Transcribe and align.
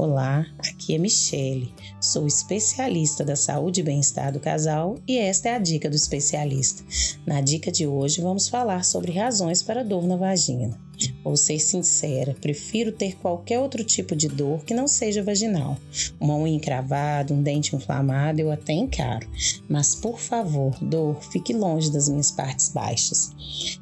Olá, 0.00 0.46
aqui 0.60 0.94
é 0.94 0.98
Michele. 0.98 1.74
Sou 2.00 2.24
especialista 2.24 3.24
da 3.24 3.34
saúde 3.34 3.80
e 3.80 3.82
bem-estar 3.82 4.32
do 4.32 4.38
casal 4.38 4.96
e 5.08 5.18
esta 5.18 5.48
é 5.48 5.56
a 5.56 5.58
dica 5.58 5.90
do 5.90 5.96
especialista. 5.96 6.84
Na 7.26 7.40
dica 7.40 7.72
de 7.72 7.84
hoje 7.84 8.20
vamos 8.20 8.48
falar 8.48 8.84
sobre 8.84 9.10
razões 9.10 9.60
para 9.60 9.82
dor 9.82 10.06
na 10.06 10.14
vagina. 10.14 10.78
Vou 11.22 11.36
ser 11.36 11.58
sincera, 11.58 12.34
prefiro 12.40 12.92
ter 12.92 13.16
qualquer 13.16 13.58
outro 13.58 13.84
tipo 13.84 14.14
de 14.14 14.28
dor 14.28 14.64
que 14.64 14.72
não 14.72 14.86
seja 14.86 15.22
vaginal. 15.22 15.76
Uma 16.18 16.36
unha 16.36 16.56
encravada, 16.56 17.34
um 17.34 17.42
dente 17.42 17.74
inflamado 17.74 18.40
eu 18.40 18.50
até 18.50 18.72
encaro. 18.72 19.28
Mas 19.68 19.94
por 19.94 20.18
favor, 20.18 20.76
dor, 20.80 21.22
fique 21.22 21.52
longe 21.52 21.90
das 21.90 22.08
minhas 22.08 22.30
partes 22.30 22.70
baixas. 22.70 23.32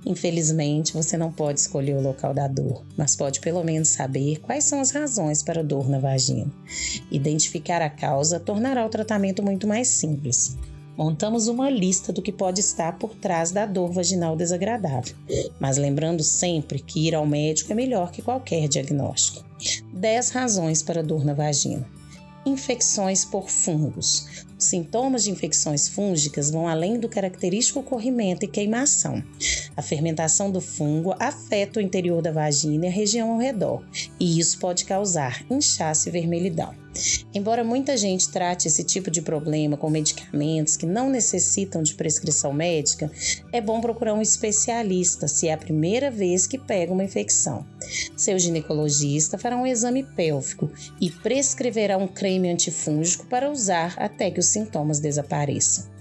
Infelizmente, 0.05 0.93
você 0.93 1.17
não 1.17 1.31
pode 1.31 1.61
escolher 1.61 1.97
o 1.97 2.03
local 2.03 2.33
da 2.33 2.49
dor, 2.49 2.85
mas 2.97 3.15
pode 3.15 3.41
pelo 3.41 3.63
menos 3.63 3.89
saber 3.89 4.41
quais 4.41 4.65
são 4.65 4.81
as 4.81 4.91
razões 4.91 5.43
para 5.43 5.61
a 5.61 5.65
dor 5.65 5.89
na 5.89 5.99
vagina. 5.99 6.51
Identificar 7.11 7.83
a 7.83 7.91
causa 7.91 8.41
tornará 8.41 8.85
o 8.85 8.91
tratamento 8.91 9.43
muito 9.43 9.67
mais 9.67 9.89
simples 9.89 10.57
montamos 10.97 11.49
uma 11.49 11.69
lista 11.69 12.13
do 12.13 12.23
que 12.23 12.33
pode 12.33 12.61
estar 12.61 12.99
por 12.99 13.15
trás 13.15 13.53
da 13.53 13.67
dor 13.67 13.93
vaginal 13.93 14.35
desagradável, 14.35 15.15
mas 15.61 15.77
lembrando 15.77 16.23
sempre 16.23 16.79
que 16.79 17.07
ir 17.07 17.15
ao 17.15 17.27
médico 17.27 17.73
é 17.73 17.75
melhor 17.75 18.11
que 18.11 18.23
qualquer 18.23 18.69
diagnóstico. 18.69 19.45
10 19.93 20.31
razões 20.31 20.83
para 20.83 21.03
dor 21.03 21.25
na 21.25 21.35
vagina. 21.35 21.87
Infecções 22.45 23.25
por 23.25 23.51
fungos. 23.51 24.45
Os 24.57 24.65
sintomas 24.65 25.25
de 25.25 25.33
infecções 25.33 25.89
fúngicas 25.89 26.51
vão 26.51 26.69
além 26.69 26.99
do 26.99 27.09
característico 27.09 27.83
corrimento 27.83 28.45
e 28.45 28.49
queimação. 28.49 29.23
A 29.77 29.83
fermentação 29.83 30.51
do 30.51 30.61
fungo 30.61 31.15
afeta 31.19 31.81
o 31.81 31.83
interior 31.83 32.23
da 32.23 32.31
vagina 32.31 32.87
e 32.87 32.89
a 32.89 32.93
região 32.93 33.33
ao 33.33 33.39
redor, 33.39 33.83
e 34.19 34.39
isso 34.39 34.59
pode 34.59 34.85
causar 34.85 35.45
inchaço 35.51 36.09
e 36.09 36.13
vermelhidão. 36.13 36.86
Embora 37.35 37.65
muita 37.65 37.97
gente 37.97 38.31
trate 38.31 38.69
esse 38.69 38.85
tipo 38.85 39.11
de 39.11 39.23
problema 39.23 39.77
com 39.77 39.91
medicamentos 39.91 40.77
que 40.77 40.87
não 40.87 41.11
necessitam 41.11 41.83
de 41.83 41.95
prescrição 41.95 42.53
médica, 42.53 43.11
é 43.53 43.61
bom 43.61 43.81
procurar 43.81 44.15
um 44.15 44.23
especialista 44.23 45.29
se 45.29 45.49
é 45.49 45.53
a 45.53 45.59
primeira 45.59 46.11
vez 46.11 46.47
que 46.47 46.59
pega 46.59 46.93
uma 46.93 47.05
infecção. 47.05 47.67
Seu 48.17 48.39
ginecologista 48.39 49.39
fará 49.39 49.57
um 49.57 49.67
exame 49.67 50.03
pélvico 50.03 50.71
e 51.01 51.11
prescreverá 51.11 51.97
um 51.99 52.09
creme 52.09 52.51
antifúngico 52.51 53.27
para 53.27 53.51
usar 53.51 53.95
até 53.99 54.31
que 54.31 54.41
os 54.41 54.47
sintomas 54.47 55.01
desapareçam 55.01 55.96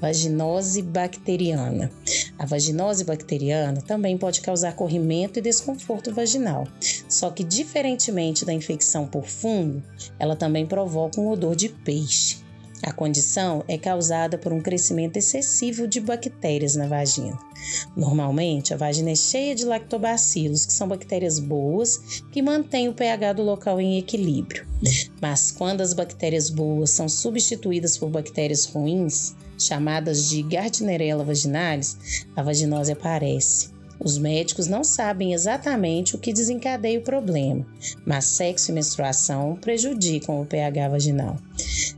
vaginose 0.00 0.82
bacteriana. 0.82 1.90
A 2.38 2.46
vaginose 2.46 3.04
bacteriana 3.04 3.82
também 3.82 4.16
pode 4.16 4.40
causar 4.40 4.74
corrimento 4.74 5.38
e 5.38 5.42
desconforto 5.42 6.14
vaginal, 6.14 6.66
só 7.08 7.30
que 7.30 7.44
diferentemente 7.44 8.44
da 8.44 8.52
infecção 8.52 9.06
por 9.06 9.24
fungo, 9.24 9.82
ela 10.18 10.36
também 10.36 10.66
provoca 10.66 11.20
um 11.20 11.28
odor 11.28 11.56
de 11.56 11.68
peixe. 11.68 12.48
A 12.82 12.92
condição 12.92 13.64
é 13.66 13.76
causada 13.76 14.38
por 14.38 14.52
um 14.52 14.60
crescimento 14.60 15.16
excessivo 15.16 15.88
de 15.88 16.00
bactérias 16.00 16.76
na 16.76 16.86
vagina. 16.86 17.36
Normalmente, 17.96 18.72
a 18.72 18.76
vagina 18.76 19.10
é 19.10 19.16
cheia 19.16 19.54
de 19.54 19.64
lactobacilos, 19.64 20.64
que 20.64 20.72
são 20.72 20.86
bactérias 20.86 21.40
boas 21.40 22.22
que 22.30 22.40
mantêm 22.40 22.88
o 22.88 22.94
pH 22.94 23.32
do 23.32 23.42
local 23.42 23.80
em 23.80 23.98
equilíbrio. 23.98 24.64
Mas 25.20 25.50
quando 25.50 25.80
as 25.80 25.92
bactérias 25.92 26.50
boas 26.50 26.90
são 26.90 27.08
substituídas 27.08 27.98
por 27.98 28.10
bactérias 28.10 28.64
ruins, 28.66 29.34
chamadas 29.58 30.28
de 30.28 30.42
Gardnerella 30.42 31.24
vaginalis, 31.24 32.24
a 32.36 32.42
vaginose 32.42 32.92
aparece. 32.92 33.76
Os 34.00 34.16
médicos 34.16 34.68
não 34.68 34.84
sabem 34.84 35.32
exatamente 35.32 36.14
o 36.14 36.18
que 36.18 36.32
desencadeia 36.32 37.00
o 37.00 37.02
problema, 37.02 37.66
mas 38.06 38.26
sexo 38.26 38.70
e 38.70 38.74
menstruação 38.74 39.58
prejudicam 39.60 40.40
o 40.40 40.46
pH 40.46 40.88
vaginal. 40.88 41.36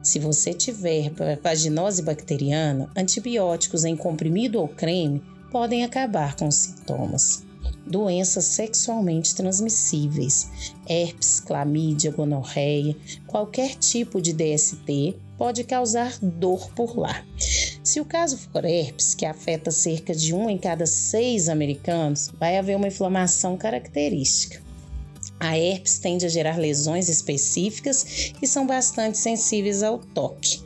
Se 0.02 0.18
você 0.18 0.54
tiver 0.54 1.12
vaginose 1.42 2.02
bacteriana, 2.02 2.90
antibióticos 2.96 3.84
em 3.84 3.96
comprimido 3.96 4.58
ou 4.58 4.66
creme 4.66 5.22
podem 5.50 5.84
acabar 5.84 6.36
com 6.36 6.48
os 6.48 6.54
sintomas. 6.54 7.44
Doenças 7.86 8.44
sexualmente 8.44 9.34
transmissíveis, 9.34 10.72
herpes, 10.88 11.40
clamídia, 11.40 12.12
gonorreia, 12.12 12.96
qualquer 13.26 13.74
tipo 13.74 14.22
de 14.22 14.32
DST 14.32 15.16
pode 15.40 15.64
causar 15.64 16.18
dor 16.20 16.70
por 16.72 16.98
lá. 16.98 17.24
Se 17.82 17.98
o 17.98 18.04
caso 18.04 18.36
for 18.36 18.62
herpes, 18.62 19.14
que 19.14 19.24
afeta 19.24 19.70
cerca 19.70 20.14
de 20.14 20.34
um 20.34 20.50
em 20.50 20.58
cada 20.58 20.84
seis 20.84 21.48
americanos, 21.48 22.30
vai 22.38 22.58
haver 22.58 22.76
uma 22.76 22.88
inflamação 22.88 23.56
característica. 23.56 24.60
A 25.40 25.56
herpes 25.56 25.98
tende 25.98 26.26
a 26.26 26.28
gerar 26.28 26.58
lesões 26.58 27.08
específicas 27.08 28.34
e 28.42 28.46
são 28.46 28.66
bastante 28.66 29.16
sensíveis 29.16 29.82
ao 29.82 29.96
toque. 29.98 30.60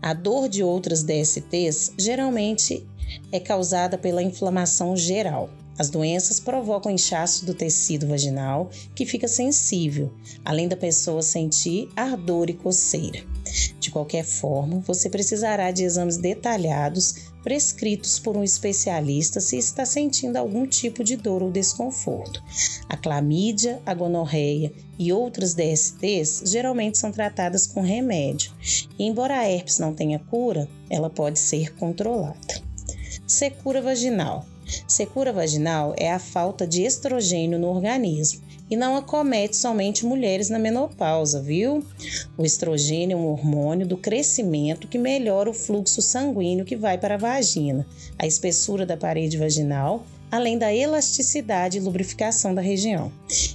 A 0.00 0.14
dor 0.14 0.48
de 0.48 0.62
outras 0.62 1.02
DSTs 1.02 1.94
geralmente 1.98 2.86
é 3.32 3.40
causada 3.40 3.98
pela 3.98 4.22
inflamação 4.22 4.96
geral. 4.96 5.50
As 5.76 5.90
doenças 5.90 6.38
provocam 6.38 6.92
inchaço 6.92 7.44
do 7.44 7.54
tecido 7.54 8.06
vaginal, 8.06 8.70
que 8.94 9.04
fica 9.04 9.26
sensível, 9.26 10.12
além 10.44 10.68
da 10.68 10.76
pessoa 10.76 11.20
sentir 11.20 11.88
ardor 11.96 12.48
e 12.48 12.54
coceira. 12.54 13.24
De 13.90 13.94
qualquer 13.94 14.24
forma, 14.24 14.78
você 14.86 15.10
precisará 15.10 15.72
de 15.72 15.82
exames 15.82 16.16
detalhados 16.16 17.32
prescritos 17.42 18.20
por 18.20 18.36
um 18.36 18.44
especialista 18.44 19.40
se 19.40 19.58
está 19.58 19.84
sentindo 19.84 20.36
algum 20.36 20.64
tipo 20.64 21.02
de 21.02 21.16
dor 21.16 21.42
ou 21.42 21.50
desconforto. 21.50 22.40
A 22.88 22.96
clamídia, 22.96 23.82
a 23.84 23.92
gonorreia 23.92 24.72
e 24.96 25.12
outras 25.12 25.54
DSTs 25.54 26.44
geralmente 26.46 26.98
são 26.98 27.10
tratadas 27.10 27.66
com 27.66 27.80
remédio, 27.80 28.52
e 28.96 29.06
embora 29.06 29.40
a 29.40 29.50
herpes 29.50 29.80
não 29.80 29.92
tenha 29.92 30.20
cura, 30.20 30.68
ela 30.88 31.10
pode 31.10 31.40
ser 31.40 31.74
controlada. 31.74 32.62
Secura 33.26 33.82
vaginal. 33.82 34.46
Secura 34.86 35.32
vaginal 35.32 35.96
é 35.98 36.12
a 36.12 36.20
falta 36.20 36.64
de 36.64 36.84
estrogênio 36.84 37.58
no 37.58 37.66
organismo 37.66 38.49
e 38.70 38.76
não 38.76 38.96
acomete 38.96 39.56
somente 39.56 40.06
mulheres 40.06 40.48
na 40.48 40.58
menopausa, 40.58 41.42
viu? 41.42 41.84
O 42.38 42.44
estrogênio 42.44 43.16
é 43.16 43.20
um 43.20 43.26
hormônio 43.26 43.86
do 43.86 43.96
crescimento 43.96 44.86
que 44.86 44.98
melhora 44.98 45.50
o 45.50 45.54
fluxo 45.54 46.00
sanguíneo 46.00 46.64
que 46.64 46.76
vai 46.76 46.96
para 46.96 47.16
a 47.16 47.18
vagina, 47.18 47.86
a 48.18 48.26
espessura 48.26 48.86
da 48.86 48.96
parede 48.96 49.36
vaginal 49.36 50.06
além 50.30 50.56
da 50.56 50.72
elasticidade 50.72 51.78
e 51.78 51.80
lubrificação 51.80 52.54
da 52.54 52.62
região. 52.62 53.10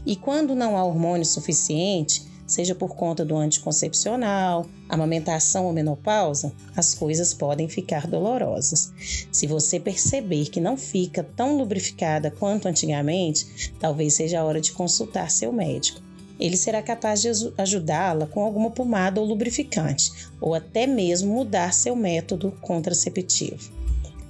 E 0.05 0.15
quando 0.15 0.53
não 0.53 0.75
há 0.75 0.83
hormônio 0.83 1.25
suficiente, 1.25 2.23
seja 2.45 2.75
por 2.75 2.95
conta 2.95 3.25
do 3.25 3.35
anticoncepcional, 3.35 4.65
amamentação 4.87 5.65
ou 5.65 5.73
menopausa, 5.73 6.53
as 6.75 6.93
coisas 6.93 7.33
podem 7.33 7.67
ficar 7.67 8.07
dolorosas. 8.07 8.91
Se 9.31 9.47
você 9.47 9.79
perceber 9.79 10.49
que 10.49 10.61
não 10.61 10.77
fica 10.77 11.23
tão 11.23 11.57
lubrificada 11.57 12.31
quanto 12.31 12.67
antigamente, 12.67 13.73
talvez 13.79 14.13
seja 14.13 14.39
a 14.39 14.43
hora 14.43 14.61
de 14.61 14.71
consultar 14.71 15.31
seu 15.31 15.51
médico. 15.51 16.01
Ele 16.39 16.57
será 16.57 16.81
capaz 16.81 17.21
de 17.21 17.29
ajudá-la 17.57 18.27
com 18.27 18.41
alguma 18.43 18.69
pomada 18.69 19.21
ou 19.21 19.25
lubrificante, 19.25 20.11
ou 20.41 20.53
até 20.53 20.85
mesmo 20.85 21.33
mudar 21.33 21.73
seu 21.73 21.95
método 21.95 22.51
contraceptivo 22.61 23.84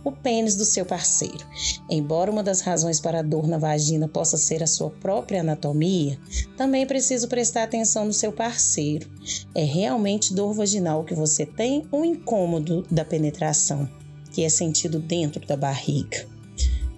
o 0.06 0.12
pênis 0.12 0.56
do 0.56 0.64
seu 0.64 0.86
parceiro. 0.86 1.46
Embora 1.90 2.32
uma 2.32 2.44
das 2.44 2.62
razões 2.62 3.00
para 3.00 3.20
a 3.20 3.24
dor 3.24 3.48
na 3.48 3.58
vagina 3.58 4.08
possa 4.08 4.38
ser 4.38 4.62
a 4.62 4.68
sua 4.68 4.92
própria 4.92 5.42
anatomia, 5.42 6.18
também 6.56 6.86
preciso 6.86 7.28
prestar 7.28 7.64
atenção 7.64 8.06
no 8.06 8.14
seu 8.14 8.32
parceiro. 8.32 9.10
É 9.54 9.64
realmente 9.64 10.34
dor 10.34 10.54
vaginal 10.54 11.04
que 11.04 11.16
você 11.16 11.46
tem 11.46 11.88
ou 11.92 12.06
incômodo 12.06 12.86
da 12.90 13.04
penetração, 13.04 13.90
que 14.32 14.44
é 14.44 14.50
sentido 14.50 15.00
dentro 15.00 15.46
da 15.46 15.58
barriga? 15.58 16.26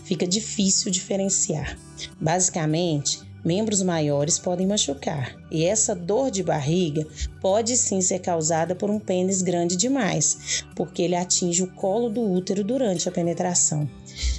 Fica 0.03 0.27
difícil 0.27 0.91
diferenciar. 0.91 1.77
Basicamente, 2.19 3.26
membros 3.47 3.81
maiores 3.81 4.37
podem 4.37 4.67
machucar, 4.67 5.37
e 5.49 5.63
essa 5.63 5.95
dor 5.95 6.29
de 6.29 6.43
barriga 6.43 7.07
pode 7.39 7.77
sim 7.77 8.01
ser 8.01 8.19
causada 8.19 8.75
por 8.75 8.89
um 8.89 8.99
pênis 8.99 9.41
grande 9.41 9.77
demais, 9.77 10.65
porque 10.75 11.01
ele 11.01 11.15
atinge 11.15 11.63
o 11.63 11.71
colo 11.71 12.09
do 12.09 12.21
útero 12.21 12.61
durante 12.61 13.07
a 13.07 13.11
penetração. 13.11 13.89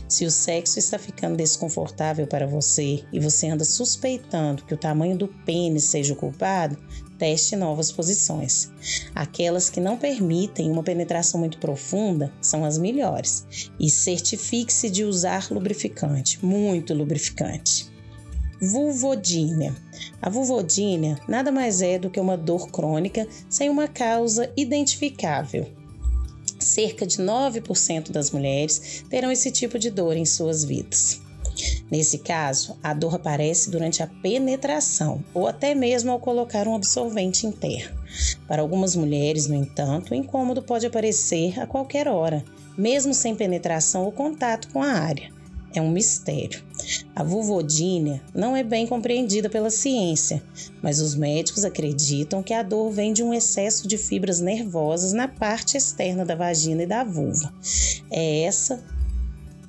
Se 0.07 0.27
o 0.27 0.31
sexo 0.31 0.79
está 0.79 0.99
ficando 0.99 1.39
desconfortável 1.39 2.27
para 2.27 2.47
você 2.47 3.03
e 3.11 3.19
você 3.19 3.49
anda 3.49 3.65
suspeitando 3.65 4.65
que 4.65 4.75
o 4.75 4.79
tamanho 4.79 5.17
do 5.17 5.29
pênis 5.29 5.85
seja 5.85 6.13
o 6.13 6.17
culpado, 6.17 6.77
teste 7.19 7.57
novas 7.57 7.91
posições. 7.91 8.71
Aquelas 9.15 9.71
que 9.71 9.81
não 9.81 9.97
permitem 9.97 10.71
uma 10.71 10.83
penetração 10.83 11.41
muito 11.41 11.59
profunda 11.59 12.31
são 12.43 12.65
as 12.65 12.77
melhores. 12.77 13.47
E 13.81 13.89
certifique-se 13.89 14.91
de 14.91 15.05
usar 15.05 15.49
lubrificante, 15.51 16.45
muito 16.45 16.93
lubrificante. 16.93 17.98
Vulvodínia. 18.61 19.73
A 20.21 20.29
vulvodínia 20.29 21.17
nada 21.29 21.53
mais 21.53 21.81
é 21.81 21.97
do 21.97 22.11
que 22.11 22.19
uma 22.19 22.37
dor 22.37 22.69
crônica 22.73 23.29
sem 23.49 23.71
uma 23.71 23.87
causa 23.87 24.51
identificável. 24.57 25.65
Cerca 26.59 27.07
de 27.07 27.19
9% 27.19 28.11
das 28.11 28.33
mulheres 28.33 29.05
terão 29.09 29.31
esse 29.31 29.53
tipo 29.53 29.79
de 29.79 29.91
dor 29.91 30.17
em 30.17 30.25
suas 30.25 30.65
vidas. 30.65 31.21
Nesse 31.89 32.19
caso, 32.19 32.77
a 32.83 32.93
dor 32.93 33.15
aparece 33.15 33.71
durante 33.71 34.03
a 34.03 34.09
penetração 34.09 35.25
ou 35.33 35.47
até 35.47 35.73
mesmo 35.73 36.11
ao 36.11 36.19
colocar 36.19 36.67
um 36.67 36.75
absorvente 36.75 37.47
interno. 37.47 37.97
Para 38.49 38.63
algumas 38.63 38.97
mulheres, 38.97 39.47
no 39.47 39.55
entanto, 39.55 40.11
o 40.11 40.15
incômodo 40.17 40.63
pode 40.63 40.85
aparecer 40.85 41.61
a 41.61 41.67
qualquer 41.67 42.09
hora, 42.09 42.45
mesmo 42.77 43.15
sem 43.15 43.37
penetração 43.37 44.05
ou 44.05 44.11
contato 44.11 44.69
com 44.73 44.83
a 44.83 44.91
área. 44.91 45.31
É 45.73 45.81
um 45.81 45.91
mistério. 45.91 46.63
A 47.15 47.23
vulvodínia 47.23 48.23
não 48.35 48.57
é 48.57 48.63
bem 48.63 48.87
compreendida 48.87 49.51
pela 49.51 49.71
ciência, 49.71 50.43
mas 50.83 51.01
os 51.01 51.15
médicos 51.15 51.65
acreditam 51.65 52.43
que 52.43 52.55
a 52.55 52.63
dor 52.63 52.91
vem 52.91 53.13
de 53.13 53.23
um 53.23 53.35
excesso 53.35 53.87
de 53.87 53.99
fibras 53.99 54.41
nervosas 54.41 55.13
na 55.13 55.29
parte 55.29 55.77
externa 55.77 56.25
da 56.25 56.35
vagina 56.35 56.83
e 56.83 56.87
da 56.87 57.05
vulva. 57.05 57.53
É 58.11 58.43
essa 58.43 58.83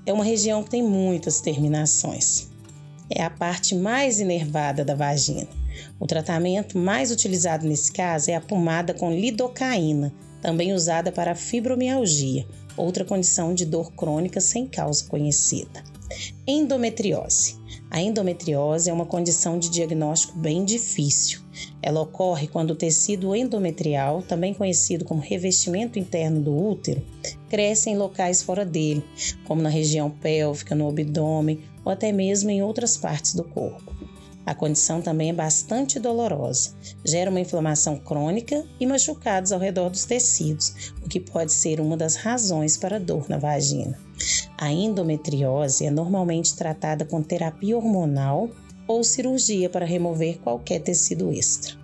é 0.05 0.13
uma 0.13 0.23
região 0.23 0.63
que 0.63 0.71
tem 0.71 0.83
muitas 0.83 1.41
terminações. 1.41 2.49
É 3.09 3.23
a 3.23 3.29
parte 3.29 3.75
mais 3.75 4.19
inervada 4.19 4.85
da 4.85 4.95
vagina. 4.95 5.47
O 5.99 6.07
tratamento 6.07 6.77
mais 6.77 7.11
utilizado 7.11 7.67
nesse 7.67 7.91
caso 7.91 8.31
é 8.31 8.35
a 8.35 8.41
pomada 8.41 8.93
com 8.93 9.11
lidocaína, 9.11 10.13
também 10.41 10.73
usada 10.73 11.11
para 11.11 11.35
fibromialgia, 11.35 12.47
outra 12.77 13.03
condição 13.03 13.53
de 13.53 13.65
dor 13.65 13.91
crônica 13.93 14.39
sem 14.39 14.67
causa 14.67 15.05
conhecida. 15.05 15.83
Endometriose. 16.47 17.57
A 17.91 18.01
endometriose 18.01 18.89
é 18.89 18.93
uma 18.93 19.05
condição 19.05 19.59
de 19.59 19.69
diagnóstico 19.69 20.37
bem 20.37 20.65
difícil. 20.65 21.41
Ela 21.81 22.01
ocorre 22.01 22.47
quando 22.47 22.71
o 22.71 22.75
tecido 22.75 23.35
endometrial, 23.35 24.23
também 24.23 24.53
conhecido 24.53 25.05
como 25.05 25.21
revestimento 25.21 25.99
interno 25.99 26.41
do 26.41 26.55
útero, 26.55 27.05
cresce 27.47 27.91
em 27.91 27.97
locais 27.97 28.41
fora 28.41 28.65
dele, 28.65 29.03
como 29.45 29.61
na 29.61 29.69
região 29.69 30.09
pélvica, 30.09 30.73
no 30.73 30.89
abdômen 30.89 31.59
ou 31.85 31.91
até 31.91 32.11
mesmo 32.11 32.49
em 32.49 32.63
outras 32.63 32.97
partes 32.97 33.35
do 33.35 33.43
corpo. 33.43 33.93
A 34.45 34.55
condição 34.55 35.03
também 35.03 35.29
é 35.29 35.33
bastante 35.33 35.99
dolorosa, 35.99 36.71
gera 37.05 37.29
uma 37.29 37.39
inflamação 37.39 37.97
crônica 37.97 38.65
e 38.79 38.85
machucados 38.87 39.51
ao 39.51 39.59
redor 39.59 39.91
dos 39.91 40.05
tecidos, 40.05 40.91
o 41.05 41.07
que 41.07 41.19
pode 41.19 41.53
ser 41.53 41.79
uma 41.79 41.95
das 41.95 42.15
razões 42.15 42.75
para 42.75 42.95
a 42.95 42.99
dor 42.99 43.29
na 43.29 43.37
vagina. 43.37 44.08
A 44.57 44.71
endometriose 44.71 45.85
é 45.85 45.91
normalmente 45.91 46.55
tratada 46.55 47.05
com 47.05 47.21
terapia 47.21 47.77
hormonal 47.77 48.49
ou 48.87 49.03
cirurgia 49.03 49.69
para 49.69 49.85
remover 49.85 50.39
qualquer 50.39 50.79
tecido 50.81 51.31
extra. 51.31 51.77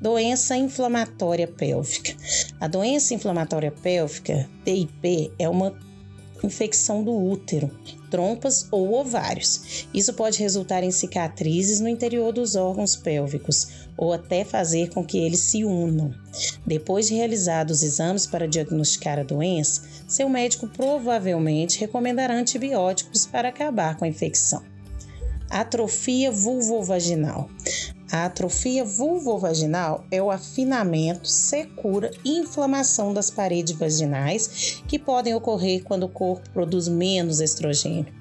Doença 0.00 0.56
inflamatória 0.56 1.46
pélvica. 1.46 2.16
A 2.60 2.66
doença 2.66 3.14
inflamatória 3.14 3.70
pélvica, 3.70 4.48
TIP, 4.64 5.32
é 5.38 5.48
uma 5.48 5.72
infecção 6.42 7.02
do 7.02 7.12
útero, 7.12 7.70
trompas 8.10 8.66
ou 8.70 8.94
ovários. 8.94 9.86
Isso 9.94 10.12
pode 10.12 10.38
resultar 10.38 10.82
em 10.82 10.90
cicatrizes 10.90 11.80
no 11.80 11.88
interior 11.88 12.32
dos 12.32 12.54
órgãos 12.56 12.96
pélvicos 12.96 13.68
ou 13.96 14.12
até 14.12 14.44
fazer 14.44 14.90
com 14.90 15.04
que 15.04 15.18
eles 15.18 15.40
se 15.40 15.64
unam. 15.64 16.14
Depois 16.66 17.08
de 17.08 17.14
realizados 17.14 17.78
os 17.78 17.82
exames 17.82 18.26
para 18.26 18.48
diagnosticar 18.48 19.18
a 19.18 19.22
doença, 19.22 19.82
seu 20.06 20.28
médico 20.28 20.68
provavelmente 20.68 21.80
recomendará 21.80 22.34
antibióticos 22.34 23.26
para 23.26 23.48
acabar 23.48 23.96
com 23.96 24.04
a 24.04 24.08
infecção. 24.08 24.62
Atrofia 25.48 26.30
vulvovaginal. 26.30 27.48
A 28.12 28.26
atrofia 28.26 28.84
vulvovaginal 28.84 30.04
é 30.10 30.22
o 30.22 30.30
afinamento, 30.30 31.26
secura 31.26 32.10
e 32.22 32.40
inflamação 32.40 33.14
das 33.14 33.30
paredes 33.30 33.74
vaginais 33.74 34.82
que 34.86 34.98
podem 34.98 35.34
ocorrer 35.34 35.82
quando 35.82 36.02
o 36.02 36.08
corpo 36.10 36.50
produz 36.50 36.88
menos 36.88 37.40
estrogênio. 37.40 38.12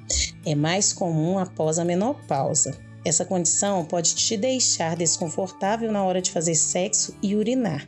É 0.45 0.55
mais 0.55 0.93
comum 0.93 1.38
após 1.38 1.77
a 1.77 1.83
menopausa. 1.83 2.73
Essa 3.03 3.25
condição 3.25 3.83
pode 3.83 4.15
te 4.15 4.38
deixar 4.38 4.95
desconfortável 4.95 5.91
na 5.91 6.05
hora 6.05 6.21
de 6.21 6.31
fazer 6.31 6.55
sexo 6.55 7.13
e 7.21 7.35
urinar, 7.35 7.85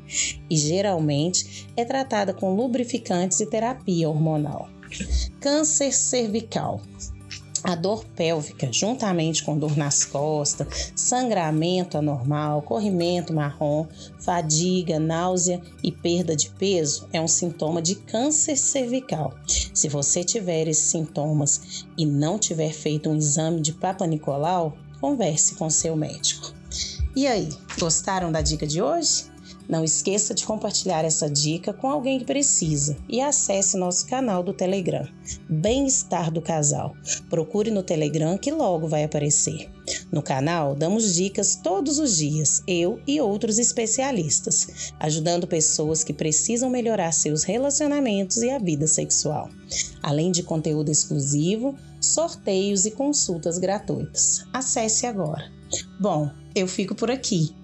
e 0.50 0.58
geralmente 0.58 1.70
é 1.78 1.86
tratada 1.86 2.34
com 2.34 2.54
lubrificantes 2.54 3.40
e 3.40 3.46
terapia 3.46 4.10
hormonal. 4.10 4.68
Câncer 5.40 5.94
cervical. 5.94 6.82
A 7.64 7.76
dor 7.76 8.04
pélvica, 8.16 8.68
juntamente 8.72 9.44
com 9.44 9.58
dor 9.58 9.78
nas 9.78 10.04
costas, 10.04 10.92
sangramento 10.96 11.98
anormal, 11.98 12.62
corrimento 12.62 13.34
marrom, 13.34 13.88
fadiga, 14.20 15.00
náusea 15.00 15.62
e 15.82 15.90
perda 15.90 16.36
de 16.36 16.50
peso, 16.50 17.08
é 17.14 17.22
um 17.22 17.28
sintoma 17.28 17.82
de 17.82 17.96
câncer 17.96 18.58
cervical. 18.58 19.34
Se 19.74 19.88
você 19.88 20.24
tiver 20.24 20.68
esses 20.68 20.90
sintomas 20.90 21.86
e 21.98 22.06
não 22.06 22.38
tiver 22.38 22.74
feito 22.74 23.10
um 23.10 23.16
exame 23.16 23.62
de 23.62 23.72
Papa 23.72 24.06
Nicolau, 24.06 24.78
converse 25.00 25.56
com 25.56 25.70
seu 25.70 25.96
médico. 25.96 26.54
E 27.16 27.28
aí, 27.28 27.48
gostaram 27.80 28.32
da 28.32 28.42
dica 28.42 28.68
de 28.68 28.82
hoje? 28.82 29.33
Não 29.68 29.84
esqueça 29.84 30.34
de 30.34 30.46
compartilhar 30.46 31.06
essa 31.06 31.30
dica 31.30 31.74
com 31.74 31.90
alguém 31.90 32.20
que 32.20 32.26
precisa 32.26 32.98
e 33.08 33.22
acesse 33.22 33.78
nosso 33.78 34.06
canal 34.08 34.44
do 34.44 34.54
Telegram, 34.54 35.08
Bem-Estar 35.50 36.30
do 36.30 36.42
Casal. 36.42 36.96
Procure 37.30 37.72
no 37.72 37.82
Telegram 37.82 38.38
que 38.38 38.52
logo 38.52 38.88
vai 38.88 39.04
aparecer. 39.04 39.72
No 40.12 40.22
canal, 40.22 40.76
damos 40.76 41.16
dicas 41.16 41.56
todos 41.56 41.98
os 41.98 42.18
dias, 42.18 42.62
eu 42.68 43.00
e 43.08 43.20
outros 43.20 43.58
especialistas, 43.58 44.94
ajudando 45.00 45.48
pessoas 45.48 46.04
que 46.04 46.14
precisam 46.14 46.70
melhorar 46.70 47.12
seus 47.12 47.44
relacionamentos 47.44 48.38
e 48.38 48.50
a 48.50 48.60
vida 48.60 48.88
sexual. 48.88 49.50
Além 50.02 50.32
de 50.32 50.44
conteúdo 50.44 50.92
exclusivo, 50.92 51.76
sorteios 52.00 52.86
e 52.86 52.92
consultas 52.92 53.58
gratuitas. 53.58 54.46
Acesse 54.54 55.06
agora. 55.06 55.52
Bom, 56.00 56.30
eu 56.54 56.68
fico 56.68 56.94
por 56.94 57.10
aqui 57.10 57.56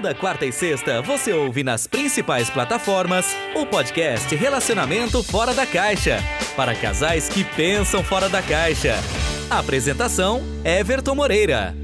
Toda 0.00 0.14
quarta 0.14 0.46
e 0.46 0.52
sexta 0.52 1.02
você 1.02 1.30
ouve 1.30 1.62
nas 1.62 1.86
principais 1.86 2.48
plataformas 2.48 3.36
o 3.54 3.66
podcast 3.66 4.34
Relacionamento 4.34 5.22
Fora 5.22 5.52
da 5.52 5.66
Caixa 5.66 6.24
para 6.56 6.74
casais 6.74 7.28
que 7.28 7.44
pensam 7.44 8.02
fora 8.02 8.26
da 8.26 8.40
caixa. 8.40 8.94
Apresentação: 9.50 10.40
Everton 10.64 11.14
Moreira. 11.14 11.79